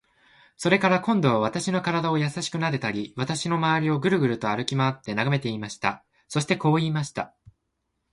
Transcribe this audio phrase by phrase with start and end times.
[0.57, 6.03] それから、今度は私の身体をやさしくなでたり、私のまわりをぐるぐる歩きまわって眺めていました。
[6.27, 7.35] そしてこう言いました。